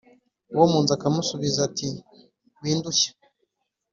uwo 0.53 0.65
mu 0.71 0.77
nzu 0.83 0.91
akamusubiza 0.97 1.59
ati, 1.67 1.87
windushya 2.61 3.11